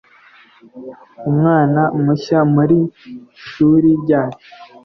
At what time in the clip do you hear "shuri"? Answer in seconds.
3.47-3.89